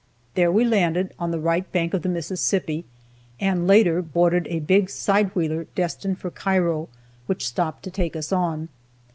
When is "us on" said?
8.15-8.69